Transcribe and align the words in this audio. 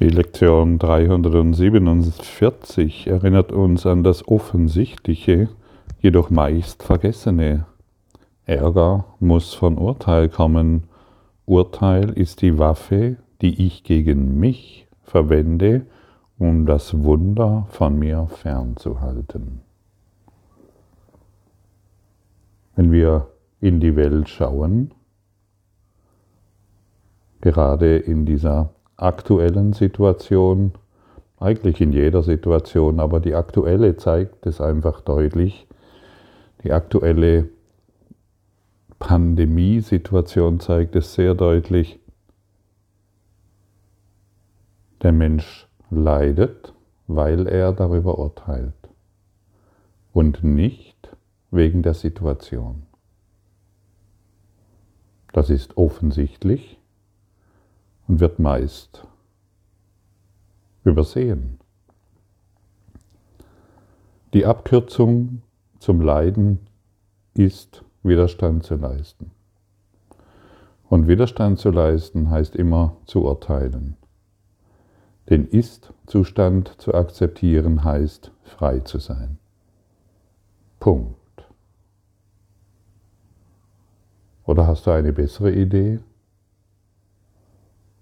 Die 0.00 0.08
Lektion 0.08 0.78
347 0.78 3.06
erinnert 3.06 3.52
uns 3.52 3.84
an 3.84 4.02
das 4.02 4.26
Offensichtliche, 4.26 5.50
jedoch 6.00 6.30
meist 6.30 6.82
Vergessene. 6.82 7.66
Ärger 8.46 9.04
muss 9.18 9.52
von 9.52 9.76
Urteil 9.76 10.30
kommen. 10.30 10.84
Urteil 11.44 12.08
ist 12.08 12.40
die 12.40 12.58
Waffe, 12.58 13.18
die 13.42 13.66
ich 13.66 13.84
gegen 13.84 14.40
mich 14.40 14.88
verwende, 15.02 15.84
um 16.38 16.64
das 16.64 17.02
Wunder 17.02 17.66
von 17.68 17.98
mir 17.98 18.26
fernzuhalten. 18.28 19.60
Wenn 22.74 22.90
wir 22.90 23.26
in 23.60 23.80
die 23.80 23.96
Welt 23.96 24.30
schauen, 24.30 24.94
gerade 27.42 27.98
in 27.98 28.24
dieser 28.24 28.70
aktuellen 29.00 29.72
Situation, 29.72 30.72
eigentlich 31.38 31.80
in 31.80 31.92
jeder 31.92 32.22
Situation, 32.22 33.00
aber 33.00 33.20
die 33.20 33.34
aktuelle 33.34 33.96
zeigt 33.96 34.46
es 34.46 34.60
einfach 34.60 35.00
deutlich. 35.00 35.66
Die 36.64 36.72
aktuelle 36.72 37.48
Pandemiesituation 38.98 40.60
zeigt 40.60 40.94
es 40.96 41.14
sehr 41.14 41.34
deutlich. 41.34 41.98
Der 45.02 45.12
Mensch 45.12 45.66
leidet, 45.90 46.74
weil 47.06 47.46
er 47.46 47.72
darüber 47.72 48.18
urteilt 48.18 48.74
und 50.12 50.44
nicht 50.44 51.10
wegen 51.50 51.82
der 51.82 51.94
Situation. 51.94 52.82
Das 55.32 55.48
ist 55.48 55.78
offensichtlich 55.78 56.79
und 58.10 58.18
wird 58.18 58.40
meist 58.40 59.06
übersehen. 60.82 61.60
Die 64.34 64.44
Abkürzung 64.44 65.42
zum 65.78 66.00
Leiden 66.00 66.58
ist 67.34 67.84
Widerstand 68.02 68.64
zu 68.64 68.74
leisten. 68.74 69.30
Und 70.88 71.06
Widerstand 71.06 71.60
zu 71.60 71.70
leisten 71.70 72.30
heißt 72.30 72.56
immer 72.56 72.96
zu 73.06 73.22
urteilen. 73.22 73.96
Den 75.28 75.46
Ist-Zustand 75.46 76.80
zu 76.80 76.92
akzeptieren 76.92 77.84
heißt 77.84 78.32
frei 78.42 78.80
zu 78.80 78.98
sein. 78.98 79.38
Punkt. 80.80 81.14
Oder 84.46 84.66
hast 84.66 84.88
du 84.88 84.90
eine 84.90 85.12
bessere 85.12 85.52
Idee? 85.52 86.00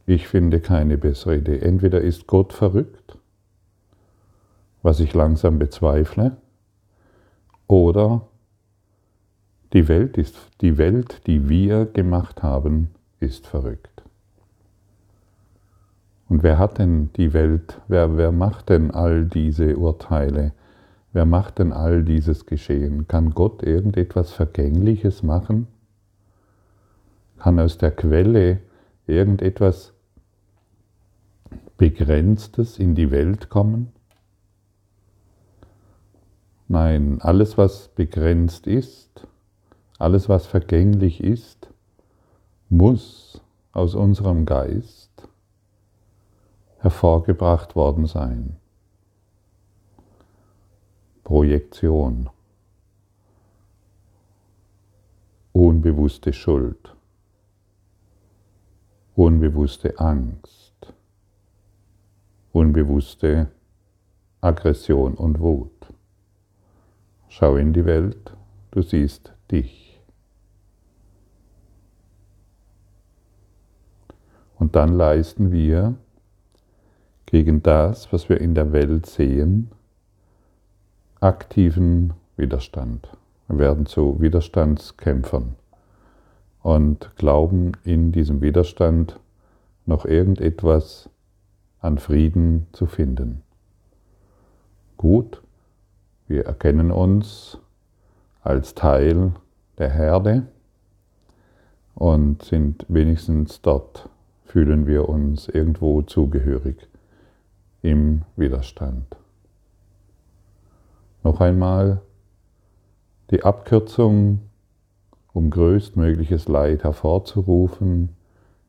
Ich 0.08 0.26
finde 0.26 0.60
keine 0.60 0.96
bessere 0.96 1.36
Idee. 1.36 1.58
Entweder 1.58 2.00
ist 2.00 2.26
Gott 2.26 2.54
verrückt, 2.54 3.18
was 4.82 5.00
ich 5.00 5.12
langsam 5.12 5.58
bezweifle, 5.58 6.38
oder 7.66 8.22
die 9.74 9.86
Welt 9.86 10.16
ist 10.16 10.34
die 10.62 10.78
Welt, 10.78 11.20
die 11.26 11.50
wir 11.50 11.84
gemacht 11.84 12.42
haben, 12.42 12.88
ist 13.20 13.46
verrückt. 13.46 14.02
Und 16.30 16.42
wer 16.42 16.56
hat 16.56 16.78
denn 16.78 17.10
die 17.16 17.34
Welt, 17.34 17.78
wer, 17.86 18.16
wer 18.16 18.32
macht 18.32 18.70
denn 18.70 18.90
all 18.90 19.26
diese 19.26 19.76
Urteile? 19.76 20.54
Wer 21.12 21.26
macht 21.26 21.58
denn 21.58 21.74
all 21.74 22.02
dieses 22.02 22.46
Geschehen? 22.46 23.08
Kann 23.08 23.34
Gott 23.34 23.62
irgendetwas 23.62 24.32
Vergängliches 24.32 25.22
machen? 25.22 25.66
Kann 27.38 27.60
aus 27.60 27.76
der 27.76 27.90
Quelle 27.90 28.60
irgendetwas 29.06 29.92
Begrenztes 31.78 32.80
in 32.80 32.96
die 32.96 33.12
Welt 33.12 33.50
kommen? 33.50 33.92
Nein, 36.66 37.20
alles, 37.22 37.56
was 37.56 37.86
begrenzt 37.94 38.66
ist, 38.66 39.28
alles, 39.96 40.28
was 40.28 40.48
vergänglich 40.48 41.22
ist, 41.22 41.72
muss 42.68 43.40
aus 43.70 43.94
unserem 43.94 44.44
Geist 44.44 45.28
hervorgebracht 46.78 47.76
worden 47.76 48.06
sein. 48.06 48.56
Projektion, 51.22 52.28
unbewusste 55.52 56.32
Schuld, 56.32 56.96
unbewusste 59.14 60.00
Angst 60.00 60.67
unbewusste 62.58 63.46
Aggression 64.40 65.14
und 65.14 65.38
Wut. 65.38 65.70
Schau 67.28 67.54
in 67.54 67.72
die 67.72 67.84
Welt, 67.84 68.32
du 68.72 68.82
siehst 68.82 69.32
dich. 69.52 70.00
Und 74.56 74.74
dann 74.74 74.92
leisten 74.94 75.52
wir 75.52 75.94
gegen 77.26 77.62
das, 77.62 78.12
was 78.12 78.28
wir 78.28 78.40
in 78.40 78.56
der 78.56 78.72
Welt 78.72 79.06
sehen, 79.06 79.70
aktiven 81.20 82.12
Widerstand. 82.36 83.08
Wir 83.46 83.58
werden 83.58 83.86
zu 83.86 84.20
Widerstandskämpfern 84.20 85.54
und 86.64 87.12
glauben 87.14 87.72
in 87.84 88.10
diesem 88.10 88.40
Widerstand 88.40 89.20
noch 89.86 90.04
irgendetwas 90.04 91.08
an 91.80 91.98
Frieden 91.98 92.66
zu 92.72 92.86
finden. 92.86 93.42
Gut, 94.96 95.42
wir 96.26 96.46
erkennen 96.46 96.90
uns 96.90 97.58
als 98.42 98.74
Teil 98.74 99.32
der 99.78 99.90
Herde 99.90 100.46
und 101.94 102.42
sind 102.42 102.84
wenigstens 102.88 103.60
dort, 103.62 104.08
fühlen 104.44 104.86
wir 104.86 105.08
uns 105.08 105.48
irgendwo 105.48 106.02
zugehörig 106.02 106.88
im 107.82 108.22
Widerstand. 108.36 109.16
Noch 111.22 111.40
einmal 111.40 112.00
die 113.30 113.44
Abkürzung, 113.44 114.40
um 115.32 115.50
größtmögliches 115.50 116.48
Leid 116.48 116.84
hervorzurufen, 116.84 118.10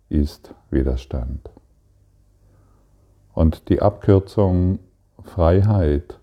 ist 0.09 0.53
Widerstand. 0.69 1.49
Und 3.39 3.69
die 3.69 3.81
Abkürzung 3.81 4.79
Freiheit, 5.23 6.19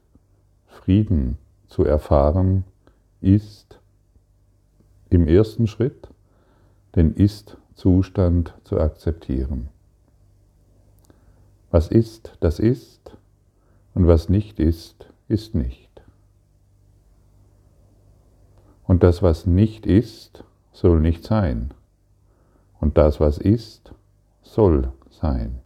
Frieden 0.67 1.39
zu 1.67 1.83
erfahren, 1.83 2.65
ist 3.23 3.79
im 5.09 5.27
ersten 5.27 5.67
Schritt 5.67 6.09
den 6.95 7.15
Ist-Zustand 7.15 8.53
zu 8.65 8.79
akzeptieren. 8.79 9.71
Was 11.71 11.89
ist, 11.89 12.37
das 12.41 12.59
ist, 12.59 13.17
und 13.95 14.07
was 14.07 14.29
nicht 14.29 14.61
ist, 14.61 15.09
ist 15.27 15.55
nicht. 15.55 16.03
Und 18.85 19.03
das, 19.03 19.23
was 19.23 19.47
nicht 19.47 19.87
ist, 19.87 20.45
soll 20.71 21.01
nicht 21.01 21.25
sein. 21.25 21.73
Und 22.79 22.99
das, 22.99 23.21
was 23.21 23.39
ist, 23.39 23.95
soll 24.43 24.93
sein. 25.09 25.63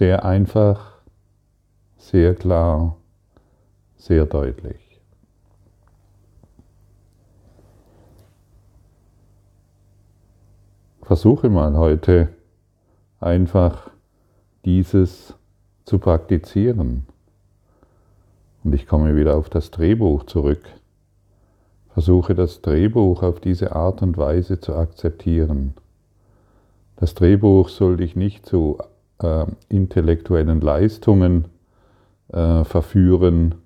Sehr 0.00 0.24
einfach, 0.24 0.92
sehr 1.98 2.34
klar, 2.34 2.96
sehr 3.98 4.24
deutlich. 4.24 4.98
Versuche 11.02 11.50
mal 11.50 11.76
heute 11.76 12.30
einfach 13.20 13.90
dieses 14.64 15.34
zu 15.84 15.98
praktizieren. 15.98 17.06
Und 18.64 18.74
ich 18.74 18.86
komme 18.86 19.14
wieder 19.16 19.36
auf 19.36 19.50
das 19.50 19.70
Drehbuch 19.70 20.24
zurück. 20.24 20.64
Versuche 21.90 22.34
das 22.34 22.62
Drehbuch 22.62 23.22
auf 23.22 23.38
diese 23.38 23.76
Art 23.76 24.00
und 24.00 24.16
Weise 24.16 24.60
zu 24.60 24.74
akzeptieren. 24.74 25.74
Das 26.96 27.14
Drehbuch 27.14 27.68
soll 27.68 27.98
dich 27.98 28.16
nicht 28.16 28.46
zu 28.46 28.78
äh, 29.22 29.46
intellektuellen 29.68 30.60
Leistungen 30.60 31.48
äh, 32.28 32.64
verführen, 32.64 33.56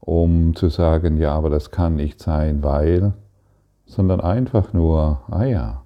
um 0.00 0.54
zu 0.54 0.68
sagen, 0.68 1.16
ja, 1.16 1.32
aber 1.32 1.50
das 1.50 1.70
kann 1.70 1.96
nicht 1.96 2.20
sein, 2.20 2.62
weil, 2.62 3.12
sondern 3.86 4.20
einfach 4.20 4.72
nur, 4.72 5.22
ah 5.28 5.44
ja, 5.44 5.82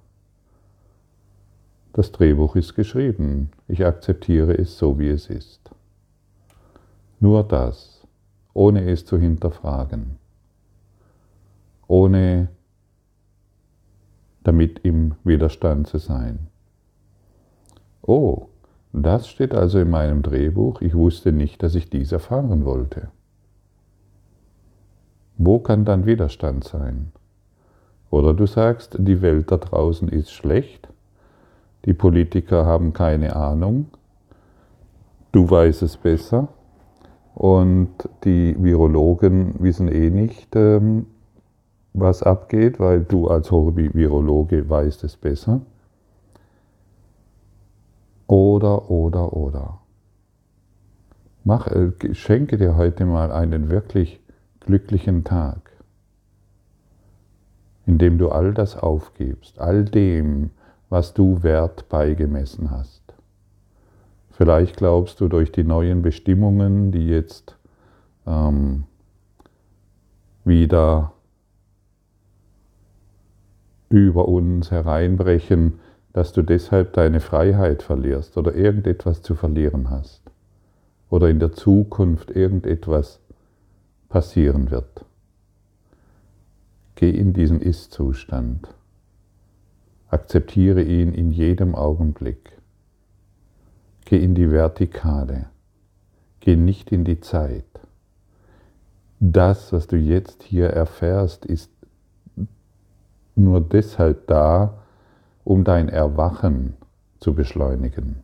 das 1.93 2.11
Drehbuch 2.11 2.55
ist 2.55 2.75
geschrieben, 2.75 3.51
ich 3.67 3.85
akzeptiere 3.85 4.57
es 4.57 4.77
so, 4.77 4.97
wie 4.97 5.09
es 5.09 5.29
ist. 5.29 5.71
Nur 7.19 7.43
das 7.43 8.01
ohne 8.53 8.89
es 8.89 9.05
zu 9.05 9.17
hinterfragen, 9.17 10.17
ohne 11.87 12.49
damit 14.43 14.79
im 14.79 15.15
Widerstand 15.23 15.87
zu 15.87 15.99
sein. 15.99 16.47
Oh, 18.01 18.47
das 18.93 19.27
steht 19.27 19.53
also 19.53 19.79
in 19.79 19.89
meinem 19.89 20.21
Drehbuch, 20.21 20.81
ich 20.81 20.93
wusste 20.93 21.31
nicht, 21.31 21.63
dass 21.63 21.75
ich 21.75 21.89
dies 21.89 22.11
erfahren 22.11 22.65
wollte. 22.65 23.09
Wo 25.37 25.59
kann 25.59 25.85
dann 25.85 26.05
Widerstand 26.05 26.63
sein? 26.65 27.11
Oder 28.09 28.33
du 28.33 28.45
sagst, 28.45 28.97
die 28.99 29.21
Welt 29.21 29.51
da 29.51 29.57
draußen 29.57 30.09
ist 30.09 30.31
schlecht, 30.31 30.89
die 31.85 31.93
Politiker 31.93 32.65
haben 32.65 32.93
keine 32.93 33.35
Ahnung, 33.35 33.87
du 35.31 35.49
weißt 35.49 35.81
es 35.83 35.97
besser 35.97 36.49
und 37.33 37.89
die 38.25 38.55
Virologen 38.61 39.55
wissen 39.59 39.87
eh 39.87 40.09
nicht, 40.09 40.55
ähm, 40.55 41.07
was 41.93 42.23
abgeht, 42.23 42.79
weil 42.79 43.01
du 43.03 43.27
als 43.27 43.51
Hobby-Virologe 43.51 44.69
weißt 44.69 45.03
es 45.03 45.17
besser. 45.17 45.61
Oder, 48.31 48.89
oder, 48.89 49.33
oder. 49.33 49.81
Mach, 51.43 51.67
äh, 51.67 51.91
schenke 52.13 52.57
dir 52.57 52.77
heute 52.77 53.05
mal 53.05 53.29
einen 53.29 53.69
wirklich 53.69 54.21
glücklichen 54.61 55.25
Tag, 55.25 55.69
in 57.85 57.97
dem 57.97 58.17
du 58.17 58.29
all 58.29 58.53
das 58.53 58.77
aufgibst, 58.77 59.59
all 59.59 59.83
dem, 59.83 60.51
was 60.87 61.13
du 61.13 61.43
Wert 61.43 61.89
beigemessen 61.89 62.71
hast. 62.71 63.03
Vielleicht 64.29 64.77
glaubst 64.77 65.19
du 65.19 65.27
durch 65.27 65.51
die 65.51 65.65
neuen 65.65 66.01
Bestimmungen, 66.01 66.93
die 66.93 67.09
jetzt 67.09 67.57
ähm, 68.25 68.85
wieder 70.45 71.11
über 73.89 74.29
uns 74.29 74.71
hereinbrechen, 74.71 75.81
dass 76.13 76.33
du 76.33 76.41
deshalb 76.41 76.93
deine 76.93 77.19
Freiheit 77.19 77.83
verlierst 77.83 78.37
oder 78.37 78.53
irgendetwas 78.53 79.21
zu 79.21 79.35
verlieren 79.35 79.89
hast 79.89 80.21
oder 81.09 81.29
in 81.29 81.39
der 81.39 81.53
Zukunft 81.53 82.31
irgendetwas 82.31 83.19
passieren 84.09 84.71
wird. 84.71 85.05
Geh 86.95 87.09
in 87.09 87.33
diesen 87.33 87.61
Ist-Zustand. 87.61 88.67
Akzeptiere 90.09 90.83
ihn 90.83 91.13
in 91.13 91.31
jedem 91.31 91.73
Augenblick. 91.73 92.51
Geh 94.05 94.21
in 94.21 94.35
die 94.35 94.51
Vertikale. 94.51 95.47
Geh 96.41 96.55
nicht 96.55 96.91
in 96.91 97.05
die 97.05 97.21
Zeit. 97.21 97.65
Das, 99.19 99.71
was 99.71 99.87
du 99.87 99.95
jetzt 99.95 100.43
hier 100.43 100.67
erfährst, 100.67 101.45
ist 101.45 101.71
nur 103.35 103.61
deshalb 103.61 104.27
da, 104.27 104.80
um 105.43 105.63
dein 105.63 105.89
Erwachen 105.89 106.75
zu 107.19 107.33
beschleunigen 107.33 108.23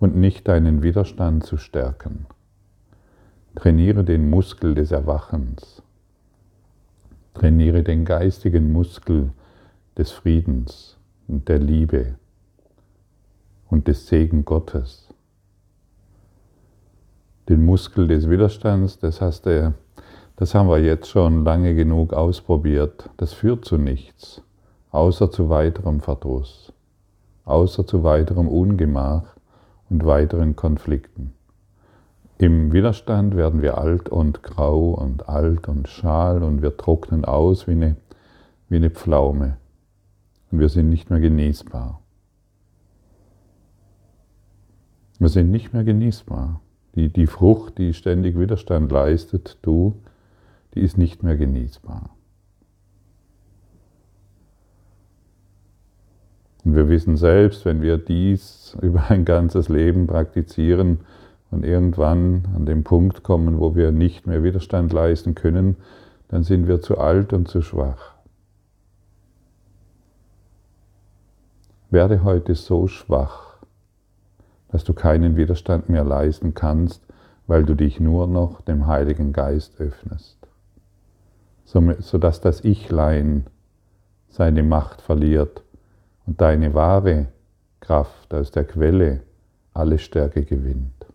und 0.00 0.16
nicht 0.16 0.48
deinen 0.48 0.82
Widerstand 0.82 1.44
zu 1.44 1.56
stärken. 1.56 2.26
Trainiere 3.54 4.04
den 4.04 4.30
Muskel 4.30 4.74
des 4.74 4.90
Erwachens. 4.90 5.82
Trainiere 7.34 7.82
den 7.82 8.04
geistigen 8.04 8.72
Muskel 8.72 9.30
des 9.96 10.10
Friedens 10.10 10.96
und 11.28 11.48
der 11.48 11.58
Liebe 11.58 12.14
und 13.68 13.88
des 13.88 14.06
Segen 14.06 14.44
Gottes. 14.44 15.08
Den 17.48 17.64
Muskel 17.64 18.06
des 18.06 18.28
Widerstands, 18.28 18.98
das 18.98 19.20
hast 19.20 19.46
du 19.46 19.74
das 20.36 20.54
haben 20.54 20.68
wir 20.68 20.78
jetzt 20.78 21.08
schon 21.08 21.44
lange 21.44 21.74
genug 21.74 22.12
ausprobiert. 22.12 23.10
Das 23.16 23.32
führt 23.32 23.64
zu 23.64 23.76
nichts, 23.76 24.42
außer 24.92 25.30
zu 25.30 25.48
weiterem 25.48 26.00
Verdruss, 26.00 26.72
außer 27.44 27.86
zu 27.86 28.04
weiterem 28.04 28.46
Ungemach 28.46 29.24
und 29.90 30.04
weiteren 30.04 30.54
Konflikten. 30.54 31.32
Im 32.38 32.72
Widerstand 32.72 33.36
werden 33.36 33.62
wir 33.62 33.78
alt 33.78 34.08
und 34.08 34.42
grau 34.42 34.90
und 34.90 35.28
alt 35.28 35.68
und 35.68 35.88
schal 35.88 36.42
und 36.42 36.62
wir 36.62 36.76
trocknen 36.76 37.24
aus 37.24 37.66
wie 37.66 37.72
eine, 37.72 37.96
wie 38.68 38.76
eine 38.76 38.90
Pflaume 38.90 39.56
und 40.50 40.58
wir 40.58 40.68
sind 40.68 40.88
nicht 40.88 41.08
mehr 41.08 41.20
genießbar. 41.20 42.00
Wir 45.18 45.28
sind 45.28 45.50
nicht 45.50 45.72
mehr 45.72 45.84
genießbar. 45.84 46.60
Die, 46.94 47.10
die 47.10 47.26
Frucht, 47.26 47.78
die 47.78 47.94
ständig 47.94 48.38
Widerstand 48.38 48.90
leistet, 48.90 49.56
du, 49.62 50.02
die 50.74 50.80
ist 50.80 50.98
nicht 50.98 51.22
mehr 51.22 51.36
genießbar. 51.36 52.10
Und 56.64 56.76
wir 56.76 56.88
wissen 56.88 57.16
selbst, 57.16 57.64
wenn 57.64 57.82
wir 57.82 57.98
dies 57.98 58.76
über 58.82 59.10
ein 59.10 59.24
ganzes 59.24 59.68
Leben 59.68 60.06
praktizieren 60.06 61.00
und 61.50 61.64
irgendwann 61.64 62.48
an 62.56 62.66
den 62.66 62.84
Punkt 62.84 63.22
kommen, 63.22 63.58
wo 63.58 63.74
wir 63.74 63.92
nicht 63.92 64.26
mehr 64.26 64.42
Widerstand 64.42 64.92
leisten 64.92 65.34
können, 65.34 65.76
dann 66.28 66.44
sind 66.44 66.66
wir 66.66 66.80
zu 66.80 66.98
alt 66.98 67.32
und 67.32 67.48
zu 67.48 67.60
schwach. 67.60 68.12
Werde 71.90 72.24
heute 72.24 72.54
so 72.54 72.86
schwach, 72.86 73.58
dass 74.70 74.82
du 74.82 74.94
keinen 74.94 75.36
Widerstand 75.36 75.90
mehr 75.90 76.04
leisten 76.04 76.54
kannst, 76.54 77.04
weil 77.46 77.64
du 77.64 77.74
dich 77.74 78.00
nur 78.00 78.26
noch 78.26 78.62
dem 78.62 78.86
Heiligen 78.86 79.34
Geist 79.34 79.78
öffnest 79.78 80.42
sodass 82.00 82.40
das 82.40 82.64
Ichlein 82.64 83.46
seine 84.28 84.62
Macht 84.62 85.00
verliert 85.00 85.62
und 86.26 86.40
deine 86.40 86.74
wahre 86.74 87.28
Kraft 87.80 88.32
aus 88.32 88.50
der 88.50 88.64
Quelle 88.64 89.22
alle 89.74 89.98
Stärke 89.98 90.44
gewinnt. 90.44 91.06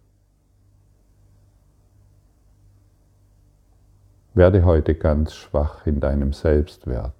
Werde 4.33 4.65
heute 4.65 4.93
ganz 4.95 5.33
schwach 5.33 5.85
in 5.87 5.99
deinem 5.99 6.33
Selbstwert. 6.33 7.13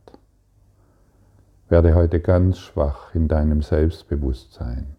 Werde 1.69 1.95
heute 1.95 2.19
ganz 2.19 2.59
schwach 2.59 3.13
in 3.15 3.27
deinem 3.27 3.61
Selbstbewusstsein. 3.61 4.95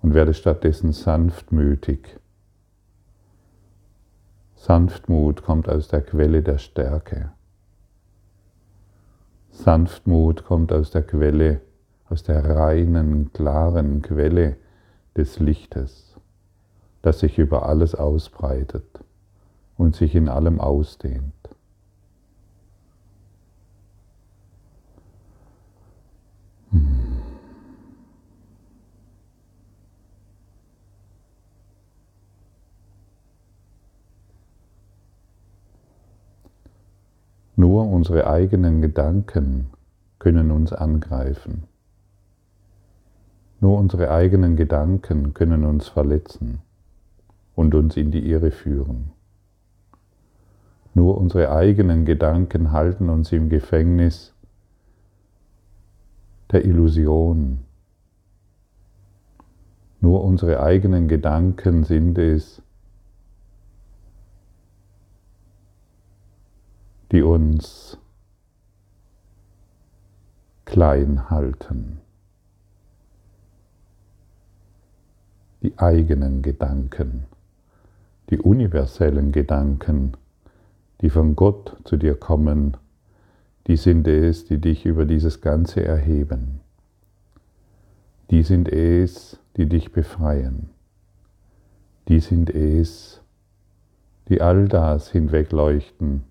Und 0.00 0.14
werde 0.14 0.34
stattdessen 0.34 0.92
sanftmütig 0.92 2.18
Sanftmut 4.62 5.42
kommt 5.42 5.68
aus 5.68 5.88
der 5.88 6.02
Quelle 6.02 6.40
der 6.40 6.58
Stärke. 6.58 7.32
Sanftmut 9.52 10.44
kommt 10.44 10.72
aus 10.72 10.90
der 10.90 11.02
Quelle, 11.02 11.60
aus 12.08 12.22
der 12.22 12.42
reinen, 12.56 13.32
klaren 13.34 14.00
Quelle 14.00 14.56
des 15.14 15.38
Lichtes, 15.38 16.16
das 17.02 17.20
sich 17.20 17.38
über 17.38 17.66
alles 17.66 17.94
ausbreitet 17.94 19.04
und 19.76 19.94
sich 19.94 20.14
in 20.14 20.28
allem 20.28 20.58
ausdehnt. 20.58 21.41
Nur 37.82 37.90
unsere 37.90 38.28
eigenen 38.28 38.80
Gedanken 38.80 39.66
können 40.20 40.52
uns 40.52 40.72
angreifen. 40.72 41.64
Nur 43.58 43.76
unsere 43.76 44.08
eigenen 44.12 44.54
Gedanken 44.54 45.34
können 45.34 45.64
uns 45.64 45.88
verletzen 45.88 46.60
und 47.56 47.74
uns 47.74 47.96
in 47.96 48.12
die 48.12 48.24
Irre 48.30 48.52
führen. 48.52 49.10
Nur 50.94 51.18
unsere 51.18 51.50
eigenen 51.50 52.04
Gedanken 52.04 52.70
halten 52.70 53.08
uns 53.08 53.32
im 53.32 53.48
Gefängnis 53.48 54.32
der 56.52 56.64
Illusion. 56.64 57.64
Nur 60.00 60.22
unsere 60.22 60.62
eigenen 60.62 61.08
Gedanken 61.08 61.82
sind 61.82 62.16
es, 62.16 62.62
die 67.12 67.22
uns 67.22 67.98
klein 70.64 71.30
halten. 71.30 72.00
Die 75.62 75.78
eigenen 75.78 76.42
Gedanken, 76.42 77.26
die 78.30 78.38
universellen 78.38 79.30
Gedanken, 79.30 80.16
die 81.02 81.10
von 81.10 81.36
Gott 81.36 81.76
zu 81.84 81.98
dir 81.98 82.14
kommen, 82.14 82.78
die 83.66 83.76
sind 83.76 84.08
es, 84.08 84.46
die 84.46 84.58
dich 84.58 84.86
über 84.86 85.04
dieses 85.04 85.40
Ganze 85.42 85.84
erheben. 85.84 86.60
Die 88.30 88.42
sind 88.42 88.68
es, 88.68 89.38
die 89.56 89.68
dich 89.68 89.92
befreien. 89.92 90.70
die 92.08 92.20
sind 92.20 92.50
es, 92.50 93.20
die 94.28 94.40
all 94.40 94.66
das 94.68 95.10
hinwegleuchten, 95.10 96.24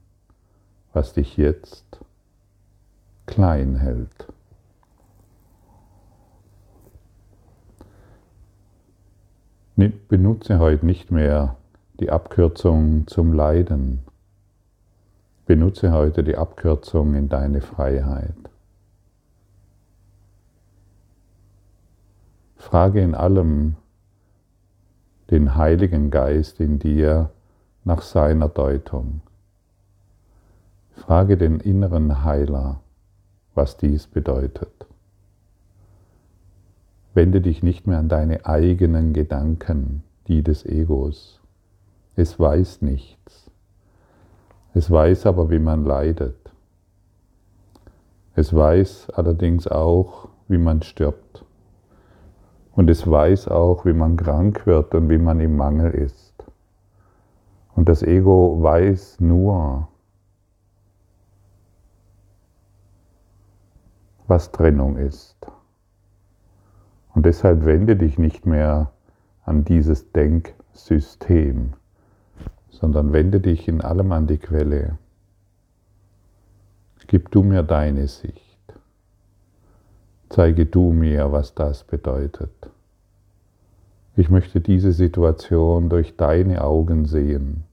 was 0.93 1.13
dich 1.13 1.38
jetzt 1.38 1.86
klein 3.25 3.75
hält. 3.75 4.27
Benutze 10.12 10.60
heute 10.60 10.86
nicht 10.86 11.10
mehr 11.10 11.55
die 12.00 12.12
Abkürzung 12.12 13.07
zum 13.07 13.33
Leiden. 13.33 14.03
Benutze 15.45 15.91
heute 15.93 16.24
die 16.24 16.36
Abkürzung 16.36 17.15
in 17.15 17.29
deine 17.29 17.62
Freiheit. 17.62 18.36
Frage 22.57 23.01
in 23.01 23.15
allem 23.15 23.77
den 25.31 25.55
Heiligen 25.55 26.12
Geist 26.12 26.60
in 26.60 26.77
dir 26.77 27.31
nach 27.86 28.01
seiner 28.01 28.50
Deutung. 28.50 29.21
Frage 30.93 31.38
den 31.38 31.60
inneren 31.60 32.24
Heiler, 32.24 32.81
was 33.55 33.77
dies 33.77 34.07
bedeutet. 34.07 34.86
Wende 37.13 37.41
dich 37.41 37.63
nicht 37.63 37.88
mehr 37.88 38.00
an 38.00 38.10
deine 38.10 38.45
eigenen 38.45 39.13
Gedanken, 39.13 40.03
die 40.27 40.43
des 40.43 40.65
Egos. 40.65 41.41
Es 42.15 42.39
weiß 42.39 42.81
nichts. 42.81 43.51
Es 44.74 44.89
weiß 44.89 45.25
aber, 45.25 45.50
wie 45.50 45.60
man 45.60 45.83
leidet. 45.83 46.38
Es 48.36 48.53
weiß 48.55 49.10
allerdings 49.10 49.67
auch, 49.67 50.29
wie 50.48 50.57
man 50.57 50.81
stirbt. 50.81 51.43
Und 52.74 52.89
es 52.89 53.10
weiß 53.10 53.50
auch, 53.50 53.86
wie 53.86 53.93
man 53.93 54.15
krank 54.15 54.65
wird 54.65 54.95
und 54.95 55.10
wie 55.10 55.17
man 55.17 55.41
im 55.41 55.57
Mangel 55.57 55.91
ist. 55.91 56.33
Und 57.75 57.89
das 57.89 58.03
Ego 58.03 58.57
weiß 58.62 59.19
nur, 59.19 59.89
was 64.31 64.53
Trennung 64.53 64.95
ist. 64.95 65.35
Und 67.13 67.25
deshalb 67.25 67.65
wende 67.65 67.97
dich 67.97 68.17
nicht 68.17 68.45
mehr 68.45 68.93
an 69.43 69.65
dieses 69.65 70.13
Denksystem, 70.13 71.73
sondern 72.69 73.11
wende 73.11 73.41
dich 73.41 73.67
in 73.67 73.81
allem 73.81 74.13
an 74.13 74.27
die 74.27 74.38
Quelle. 74.38 74.97
Gib 77.07 77.29
du 77.31 77.43
mir 77.43 77.61
deine 77.61 78.07
Sicht. 78.07 78.73
Zeige 80.29 80.65
du 80.65 80.93
mir, 80.93 81.33
was 81.33 81.53
das 81.53 81.83
bedeutet. 81.83 82.69
Ich 84.15 84.29
möchte 84.29 84.61
diese 84.61 84.93
Situation 84.93 85.89
durch 85.89 86.15
deine 86.15 86.63
Augen 86.63 87.03
sehen. 87.03 87.65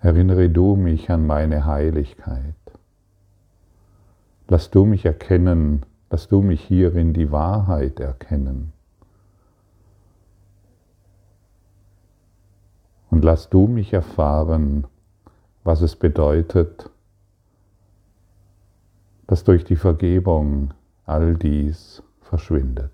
Erinnere 0.00 0.50
du 0.50 0.76
mich 0.76 1.10
an 1.10 1.26
meine 1.26 1.64
Heiligkeit. 1.64 2.63
Lass 4.48 4.70
du 4.70 4.84
mich 4.84 5.04
erkennen, 5.04 5.84
Lass 6.14 6.28
du 6.28 6.42
mich 6.42 6.62
hierin 6.62 7.12
die 7.12 7.32
Wahrheit 7.32 7.98
erkennen. 7.98 8.72
Und 13.10 13.24
lass 13.24 13.50
du 13.50 13.66
mich 13.66 13.92
erfahren, 13.92 14.86
was 15.64 15.80
es 15.80 15.96
bedeutet, 15.96 16.88
dass 19.26 19.42
durch 19.42 19.64
die 19.64 19.74
Vergebung 19.74 20.72
all 21.04 21.34
dies 21.34 22.04
verschwindet. 22.20 22.92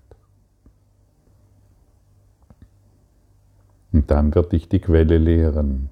Und 3.91 4.09
dann 4.09 4.33
wird 4.33 4.51
dich 4.51 4.67
die 4.67 4.79
Quelle 4.79 5.19
lehren. 5.19 5.91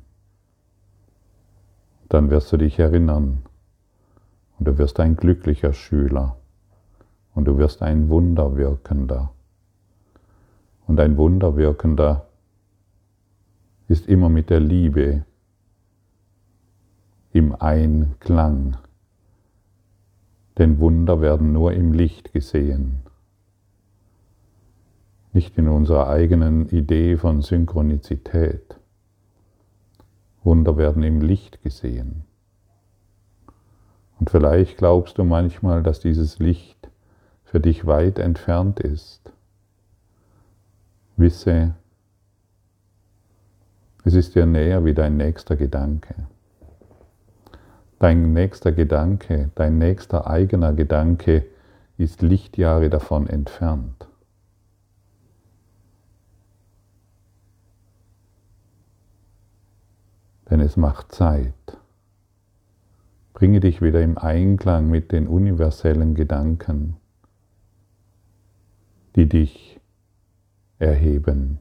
Dann 2.07 2.31
wirst 2.31 2.51
du 2.51 2.57
dich 2.57 2.79
erinnern 2.79 3.43
und 4.59 4.67
du 4.67 4.77
wirst 4.77 4.99
ein 4.99 5.15
glücklicher 5.15 5.71
Schüler 5.71 6.35
und 7.33 7.45
du 7.45 7.57
wirst 7.57 7.81
ein 7.81 8.09
Wunderwirkender. 8.09 9.31
Und 10.85 10.99
ein 10.99 11.15
Wunderwirkender 11.17 12.27
ist 13.87 14.07
immer 14.07 14.27
mit 14.27 14.49
der 14.49 14.59
Liebe 14.59 15.23
im 17.31 17.55
Einklang. 17.55 18.77
Denn 20.57 20.79
Wunder 20.79 21.21
werden 21.21 21.53
nur 21.53 21.71
im 21.71 21.93
Licht 21.93 22.33
gesehen, 22.33 22.99
nicht 25.31 25.57
in 25.57 25.69
unserer 25.69 26.09
eigenen 26.09 26.67
Idee 26.67 27.15
von 27.15 27.41
Synchronizität. 27.41 28.77
Wunder 30.43 30.75
werden 30.75 31.03
im 31.03 31.21
Licht 31.21 31.61
gesehen. 31.63 32.25
Und 34.19 34.29
vielleicht 34.29 34.77
glaubst 34.77 35.17
du 35.17 35.23
manchmal, 35.23 35.81
dass 35.81 36.01
dieses 36.01 36.39
Licht 36.39 36.89
für 37.45 37.59
dich 37.59 37.85
weit 37.85 38.19
entfernt 38.19 38.79
ist, 38.79 39.31
wisse, 41.15 41.73
es 44.03 44.13
ist 44.13 44.35
dir 44.35 44.45
näher 44.45 44.85
wie 44.85 44.93
dein 44.93 45.17
nächster 45.17 45.55
Gedanke. 45.55 46.15
Dein 47.99 48.33
nächster 48.33 48.71
Gedanke, 48.71 49.51
dein 49.55 49.77
nächster 49.77 50.27
eigener 50.27 50.73
Gedanke 50.73 51.45
ist 51.97 52.21
Lichtjahre 52.21 52.89
davon 52.89 53.27
entfernt. 53.27 54.07
Denn 60.49 60.61
es 60.61 60.77
macht 60.77 61.11
Zeit. 61.11 61.78
Bringe 63.33 63.59
dich 63.59 63.81
wieder 63.81 64.01
im 64.01 64.17
Einklang 64.17 64.89
mit 64.89 65.11
den 65.11 65.27
universellen 65.27 66.15
Gedanken 66.15 66.97
die 69.19 69.27
dich 69.27 69.79
erheben, 70.77 71.59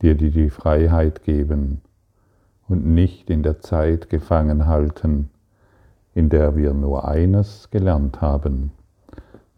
dir 0.00 0.14
die, 0.14 0.48
Freiheit 0.48 1.22
geben 1.24 1.82
und 2.68 2.86
nicht 2.86 3.28
in 3.28 3.42
der 3.42 3.60
Zeit 3.60 4.08
gefangen 4.08 4.66
halten, 4.66 5.30
in 6.14 6.30
der 6.30 6.56
wir 6.56 6.72
nur 6.72 7.06
eines 7.06 7.70
gelernt 7.70 8.20
haben, 8.20 8.72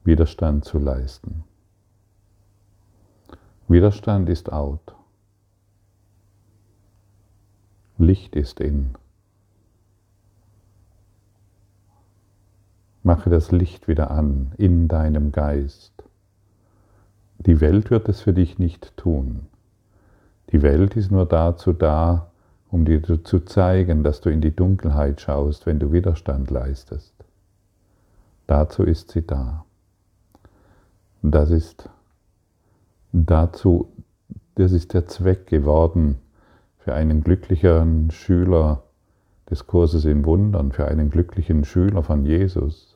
Widerstand 0.03 0.65
zu 0.65 0.79
leisten. 0.79 1.45
Widerstand 3.69 4.29
ist 4.29 4.53
out. 4.53 4.97
Licht 7.99 8.35
ist 8.35 8.59
in. 8.59 8.95
Mache 13.03 13.31
das 13.31 13.51
Licht 13.51 13.89
wieder 13.89 14.11
an 14.11 14.53
in 14.59 14.89
deinem 14.89 15.33
Geist. 15.33 15.93
Die 17.39 17.61
Welt 17.61 17.91
wird 17.91 18.09
es 18.09 18.21
für 18.21 18.35
dich 18.35 18.59
nicht 18.59 18.97
tun. 18.97 19.47
Die 20.53 20.63
Welt 20.63 20.97
ist 20.97 21.11
nur 21.11 21.27
dazu 21.27 21.73
da, 21.73 22.31
um 22.71 22.85
dir 22.85 23.03
zu 23.03 23.41
zeigen, 23.41 24.05
dass 24.05 24.21
du 24.21 24.31
in 24.31 24.41
die 24.41 24.55
Dunkelheit 24.55 25.21
schaust, 25.21 25.67
wenn 25.67 25.79
du 25.79 25.93
Widerstand 25.93 26.51
leistest. 26.51 27.15
Dazu 28.47 28.83
ist 28.83 29.11
sie 29.13 29.27
da. 29.27 29.65
Das 31.23 31.51
ist 31.51 31.89
dazu, 33.13 33.91
das 34.57 34.73
ist 34.73 34.93
der 34.95 35.07
Zweck 35.07 35.47
geworden 35.47 36.19
für 36.79 36.95
einen 36.95 37.23
glücklicheren 37.23 38.11
Schüler 38.11 38.83
des 39.51 39.67
Kurses 39.67 40.05
in 40.05 40.25
Wundern, 40.25 40.73
für 40.73 40.87
einen 40.87 41.11
glücklichen 41.11 41.65
Schüler 41.65 42.03
von 42.03 42.25
Jesus, 42.25 42.90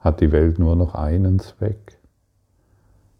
hat 0.00 0.20
die 0.20 0.32
Welt 0.32 0.58
nur 0.58 0.76
noch 0.76 0.94
einen 0.94 1.38
Zweck. 1.38 1.98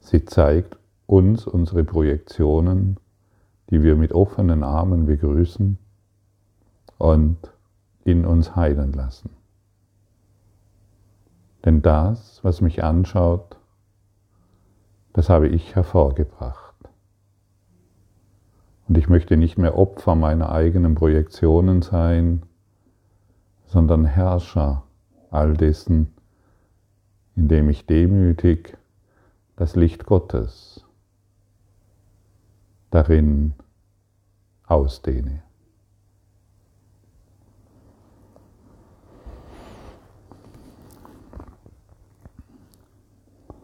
Sie 0.00 0.24
zeigt 0.24 0.78
uns 1.06 1.46
unsere 1.46 1.84
Projektionen, 1.84 2.98
die 3.70 3.82
wir 3.82 3.96
mit 3.96 4.12
offenen 4.12 4.64
Armen 4.64 5.06
begrüßen 5.06 5.78
und 6.98 7.36
in 8.04 8.24
uns 8.24 8.56
heilen 8.56 8.92
lassen. 8.92 9.30
Denn 11.64 11.82
das, 11.82 12.42
was 12.42 12.60
mich 12.60 12.82
anschaut, 12.82 13.58
das 15.12 15.28
habe 15.28 15.48
ich 15.48 15.74
hervorgebracht. 15.74 16.74
Und 18.88 18.96
ich 18.96 19.08
möchte 19.08 19.36
nicht 19.36 19.58
mehr 19.58 19.76
Opfer 19.76 20.14
meiner 20.14 20.50
eigenen 20.50 20.94
Projektionen 20.94 21.82
sein, 21.82 22.42
sondern 23.66 24.04
Herrscher 24.04 24.84
all 25.30 25.54
dessen, 25.54 26.12
indem 27.40 27.70
ich 27.70 27.86
demütig 27.86 28.76
das 29.56 29.74
Licht 29.74 30.04
Gottes 30.04 30.84
darin 32.90 33.54
ausdehne. 34.66 35.42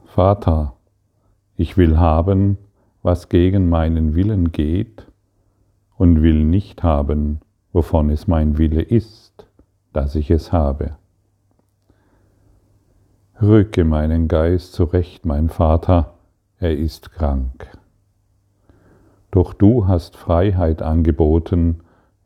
Vater, 0.06 0.74
ich 1.56 1.76
will 1.76 1.98
haben, 1.98 2.56
was 3.02 3.28
gegen 3.28 3.68
meinen 3.68 4.14
Willen 4.14 4.52
geht 4.52 5.06
und 5.98 6.22
will 6.22 6.44
nicht 6.44 6.82
haben, 6.82 7.40
wovon 7.74 8.08
es 8.08 8.26
mein 8.26 8.56
Wille 8.56 8.80
ist, 8.80 9.46
dass 9.92 10.14
ich 10.14 10.30
es 10.30 10.50
habe. 10.50 10.96
Rücke 13.42 13.84
meinen 13.84 14.28
Geist 14.28 14.72
zurecht, 14.72 15.26
mein 15.26 15.50
Vater, 15.50 16.14
er 16.58 16.74
ist 16.74 17.12
krank. 17.12 17.68
Doch 19.30 19.52
du 19.52 19.86
hast 19.86 20.16
Freiheit 20.16 20.80
angeboten, 20.80 21.80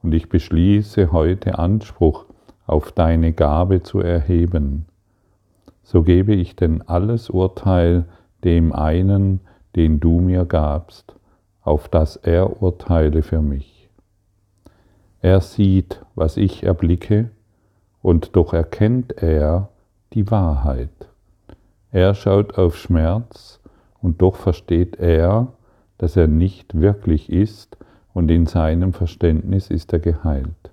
und 0.05 0.14
ich 0.14 0.29
beschließe 0.29 1.11
heute 1.11 1.59
Anspruch 1.59 2.26
auf 2.64 2.93
deine 2.93 3.33
Gabe 3.33 3.83
zu 3.83 3.99
erheben. 3.99 4.87
So 5.83 6.05
gebe 6.05 6.33
ich 6.33 6.55
denn 6.55 6.81
alles 6.83 7.29
Urteil 7.29 8.05
dem 8.45 8.73
einen, 8.73 9.40
den 9.75 9.99
du 9.99 10.21
mir 10.21 10.45
gabst, 10.45 11.17
auf 11.61 11.88
das 11.88 12.14
er 12.14 12.62
urteile 12.62 13.23
für 13.23 13.43
mich. 13.43 13.90
Er 15.21 15.40
sieht, 15.40 16.02
was 16.14 16.37
ich 16.37 16.62
erblicke, 16.62 17.31
und 18.00 18.37
doch 18.37 18.52
erkennt 18.52 19.21
er 19.21 19.71
die 20.12 20.31
Wahrheit. 20.31 21.09
Er 21.93 22.14
schaut 22.14 22.59
auf 22.59 22.76
Schmerz, 22.76 23.61
und 24.02 24.23
doch 24.23 24.37
versteht 24.37 24.97
er, 24.97 25.49
dass 25.99 26.17
er 26.17 26.26
nicht 26.26 26.81
wirklich 26.81 27.31
ist, 27.31 27.76
und 28.12 28.31
in 28.31 28.47
seinem 28.47 28.93
Verständnis 28.93 29.71
ist 29.71 29.93
er 29.93 30.00
geheilt. 30.00 30.71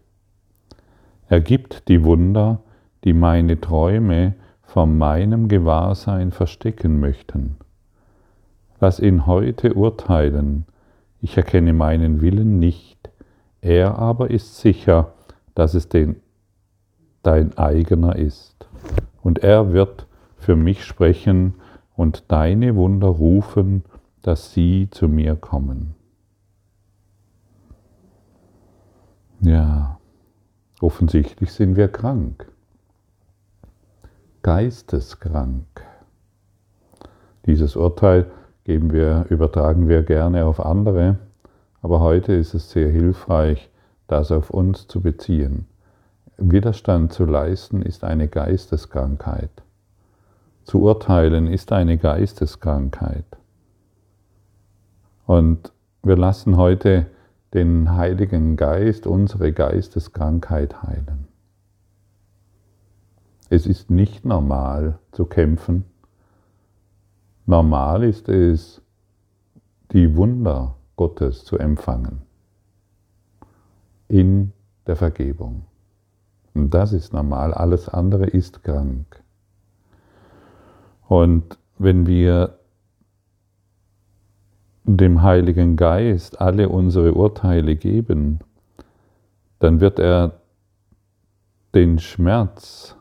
Er 1.29 1.41
gibt 1.41 1.87
die 1.87 2.03
Wunder, 2.03 2.61
die 3.03 3.13
meine 3.13 3.59
Träume 3.59 4.35
von 4.63 4.97
meinem 4.97 5.47
Gewahrsein 5.47 6.31
verstecken 6.31 6.99
möchten. 6.99 7.57
Lass 8.79 8.99
ihn 8.99 9.25
heute 9.25 9.73
urteilen, 9.73 10.65
ich 11.21 11.35
erkenne 11.35 11.73
meinen 11.73 12.21
Willen 12.21 12.59
nicht, 12.59 13.09
er 13.61 13.97
aber 13.97 14.29
ist 14.29 14.57
sicher, 14.59 15.13
dass 15.55 15.73
es 15.73 15.89
den, 15.89 16.17
dein 17.23 17.57
eigener 17.57 18.15
ist. 18.15 18.56
Und 19.21 19.39
er 19.39 19.73
wird 19.73 20.07
für 20.37 20.55
mich 20.55 20.85
sprechen 20.85 21.55
und 21.95 22.31
deine 22.31 22.75
Wunder 22.75 23.07
rufen, 23.07 23.83
dass 24.21 24.53
sie 24.53 24.89
zu 24.91 25.07
mir 25.07 25.35
kommen. 25.35 25.95
Ja, 29.41 29.99
offensichtlich 30.81 31.51
sind 31.51 31.75
wir 31.75 31.87
krank, 31.87 32.51
geisteskrank. 34.41 35.65
Dieses 37.45 37.75
Urteil 37.75 38.31
geben 38.63 38.91
wir, 38.91 39.25
übertragen 39.29 39.87
wir 39.87 40.03
gerne 40.03 40.45
auf 40.45 40.59
andere, 40.59 41.17
aber 41.81 41.99
heute 41.99 42.33
ist 42.33 42.53
es 42.53 42.71
sehr 42.71 42.89
hilfreich, 42.89 43.69
das 44.07 44.31
auf 44.31 44.49
uns 44.49 44.87
zu 44.87 45.01
beziehen. 45.01 45.67
Widerstand 46.37 47.13
zu 47.13 47.25
leisten 47.25 47.81
ist 47.81 48.03
eine 48.03 48.27
Geisteskrankheit. 48.27 49.49
Zu 50.65 50.81
urteilen 50.81 51.47
ist 51.47 51.71
eine 51.71 51.97
Geisteskrankheit. 51.97 53.25
Und 55.25 55.73
wir 56.03 56.15
lassen 56.15 56.55
heute 56.57 57.07
den 57.55 57.95
Heiligen 57.95 58.55
Geist 58.55 59.07
unsere 59.07 59.51
Geisteskrankheit 59.51 60.83
heilen. 60.83 61.27
Es 63.49 63.65
ist 63.65 63.89
nicht 63.89 64.23
normal 64.23 64.99
zu 65.11 65.25
kämpfen. 65.25 65.85
Normal 67.47 68.03
ist 68.03 68.29
es, 68.29 68.81
die 69.91 70.15
Wunder 70.15 70.75
Gottes 70.97 71.45
zu 71.45 71.57
empfangen 71.57 72.21
in 74.07 74.51
der 74.85 74.95
Vergebung. 74.95 75.63
Und 76.57 76.73
das 76.73 76.91
ist 76.91 77.13
normal, 77.13 77.53
alles 77.53 77.87
andere 77.87 78.25
ist 78.25 78.63
krank. 78.63 79.21
Und 81.07 81.59
wenn 81.77 82.07
wir 82.07 82.57
dem 84.83 85.21
Heiligen 85.21 85.75
Geist 85.75 86.41
alle 86.41 86.69
unsere 86.69 87.13
Urteile 87.13 87.75
geben, 87.75 88.39
dann 89.59 89.81
wird 89.81 89.99
er 89.99 90.41
den 91.75 91.99
Schmerz, 91.99 92.95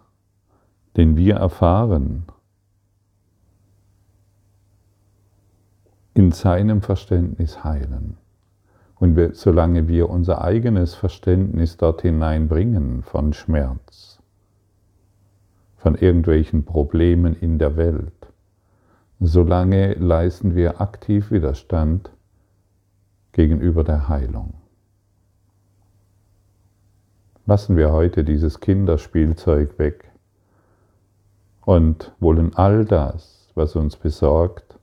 den 0.99 1.17
wir 1.17 1.37
erfahren, 1.37 2.25
in 6.13 6.31
seinem 6.31 6.83
Verständnis 6.83 7.65
heilen. 7.65 8.19
Und 8.99 9.17
wir, 9.17 9.35
solange 9.35 9.89
wir 9.89 10.09
unser 10.09 10.43
eigenes 10.43 10.95
Verständnis 10.95 11.77
dort 11.77 12.03
hineinbringen 12.03 13.03
von 13.03 13.33
Schmerz, 13.33 14.21
von 15.77 15.95
irgendwelchen 15.95 16.65
Problemen 16.65 17.35
in 17.35 17.59
der 17.59 17.77
Welt. 17.77 18.13
Solange 19.21 19.95
leisten 19.95 20.55
wir 20.55 20.81
aktiv 20.81 21.31
Widerstand 21.31 22.11
gegenüber 23.33 23.85
der 23.85 24.09
Heilung. 24.09 24.55
Lassen 27.45 27.77
wir 27.77 27.93
heute 27.93 28.25
dieses 28.25 28.61
Kinderspielzeug 28.61 29.79
weg 29.79 30.11
und 31.65 32.13
wollen 32.19 32.55
all 32.57 32.85
das, 32.85 33.51
was 33.55 33.77
uns 33.77 33.97
besorgt, 33.97 34.79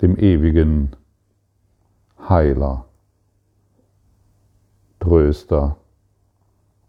dem 0.00 0.16
ewigen 0.16 0.94
Heiler, 2.28 2.84
Tröster 5.00 5.76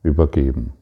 übergeben. 0.03 0.73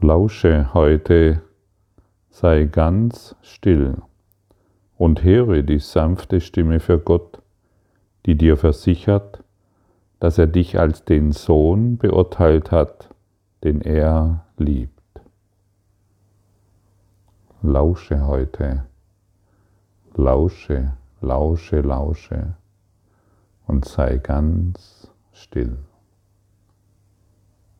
Lausche 0.00 0.72
heute, 0.72 1.42
sei 2.30 2.64
ganz 2.64 3.34
still 3.42 3.96
und 4.98 5.24
höre 5.24 5.62
die 5.62 5.80
sanfte 5.80 6.40
Stimme 6.40 6.78
für 6.78 6.98
Gott, 6.98 7.42
die 8.26 8.36
dir 8.36 8.56
versichert, 8.56 9.42
dass 10.20 10.38
er 10.38 10.46
dich 10.46 10.78
als 10.78 11.04
den 11.04 11.32
Sohn 11.32 11.98
beurteilt 11.98 12.70
hat, 12.70 13.08
den 13.64 13.80
er 13.80 14.46
liebt. 14.58 15.02
Lausche 17.62 18.26
heute, 18.26 18.84
lausche, 20.16 20.92
lausche, 21.20 21.80
lausche 21.80 22.54
und 23.66 23.84
sei 23.84 24.18
ganz 24.18 25.08
still. 25.32 25.78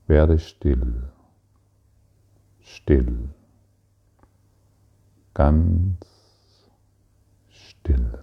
Werde 0.06 0.38
still 0.38 1.12
still, 2.72 3.28
ganz 5.34 5.98
still. 7.50 8.18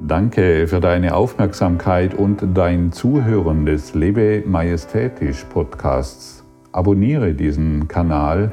Danke 0.00 0.66
für 0.66 0.80
deine 0.80 1.14
Aufmerksamkeit 1.14 2.14
und 2.14 2.44
dein 2.54 2.90
Zuhören 2.92 3.64
des 3.64 3.94
Lebe 3.94 4.42
Majestätisch 4.44 5.44
Podcasts. 5.44 6.44
Abonniere 6.72 7.34
diesen 7.34 7.86
Kanal, 7.86 8.52